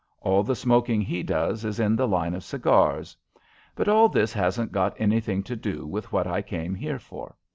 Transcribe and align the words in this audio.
All 0.19 0.41
the 0.41 0.55
smoking 0.55 1.01
he 1.01 1.21
does 1.21 1.63
is 1.63 1.79
in 1.79 1.95
the 1.95 2.07
line 2.07 2.33
of 2.33 2.43
cigars. 2.43 3.15
But 3.75 3.87
all 3.87 4.09
this 4.09 4.33
hasn't 4.33 4.71
got 4.71 4.99
anything 4.99 5.43
to 5.43 5.55
do 5.55 5.85
with 5.85 6.11
what 6.11 6.25
I 6.25 6.41
came 6.41 6.73
here 6.73 6.97
for. 6.97 7.35